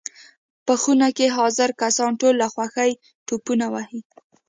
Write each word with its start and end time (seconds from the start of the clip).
په 0.65 0.73
خونه 0.81 1.07
کې 1.17 1.33
حاضر 1.37 1.69
کسان 1.81 2.11
ټول 2.21 2.33
له 2.41 2.47
خوښۍ 2.53 2.91
ټوپونه 3.27 3.65
وهي. 3.73 4.01